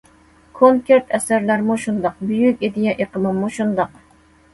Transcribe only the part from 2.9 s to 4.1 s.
ئېقىمىمۇ شۇنداق.